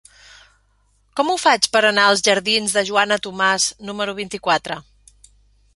[1.19, 4.85] Com ho faig per anar als jardins de Joana Tomàs número vint-i-quatre?